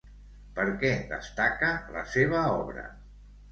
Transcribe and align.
Per 0.55 0.65
què 0.83 0.91
destaca 1.11 1.71
la 1.99 2.07
seva 2.17 2.43
obra? 2.65 2.89